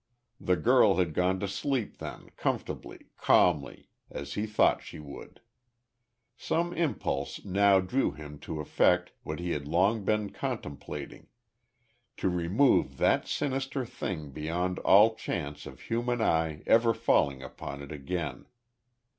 [0.39, 5.41] The girl had gone to sleep then, comfortably, calmly, as he thought she would.
[6.35, 11.27] Some impulse now drew him to effect what he had long been contemplating,
[12.17, 17.91] to remove that sinister thing beyond all chance of human eye ever falling upon it
[17.91, 18.47] again.